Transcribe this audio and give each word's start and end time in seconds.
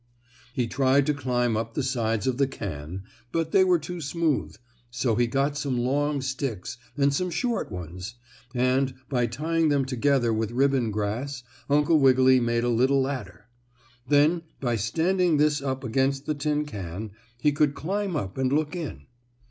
He 0.51 0.65
tried 0.65 1.05
to 1.05 1.13
climb 1.13 1.55
up 1.55 1.75
the 1.75 1.83
sides 1.83 2.25
of 2.25 2.39
the 2.39 2.47
can, 2.47 3.03
but 3.31 3.51
they 3.51 3.63
were 3.63 3.77
too 3.77 4.01
smooth, 4.01 4.57
so 4.89 5.13
he 5.13 5.27
got 5.27 5.55
some 5.55 5.77
long 5.77 6.21
sticks 6.21 6.79
and 6.97 7.13
some 7.13 7.29
short 7.29 7.71
ones, 7.71 8.15
and, 8.55 8.95
by 9.09 9.27
tying 9.27 9.69
them 9.69 9.85
together 9.85 10.33
with 10.33 10.49
ribbon 10.53 10.89
grass, 10.89 11.43
Uncle 11.69 11.99
Wiggily 11.99 12.39
made 12.39 12.63
a 12.63 12.69
little 12.69 13.01
ladder. 13.03 13.45
Then, 14.07 14.41
by 14.59 14.75
standing 14.75 15.37
this 15.37 15.61
up 15.61 15.83
against 15.83 16.25
the 16.25 16.33
tin 16.33 16.65
can, 16.65 17.11
he 17.39 17.51
could 17.51 17.75
climb 17.75 18.15
up 18.15 18.39
and 18.39 18.51
look 18.51 18.75
in. 18.75 19.05